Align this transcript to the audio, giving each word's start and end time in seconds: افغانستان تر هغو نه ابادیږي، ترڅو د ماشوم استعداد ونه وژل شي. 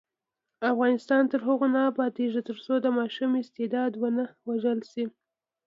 افغانستان 0.71 1.23
تر 1.31 1.39
هغو 1.47 1.67
نه 1.75 1.81
ابادیږي، 1.91 2.41
ترڅو 2.49 2.73
د 2.81 2.87
ماشوم 2.97 3.31
استعداد 3.41 3.91
ونه 4.01 4.23
وژل 4.47 4.79
شي. 4.91 5.05